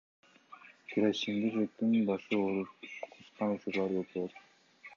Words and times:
Керосиндин 0.93 1.53
жытынан 1.59 2.07
башы 2.07 2.39
ооруп, 2.47 2.89
кускан 3.13 3.57
учурлары 3.59 4.01
көп 4.03 4.13
болот. 4.17 4.39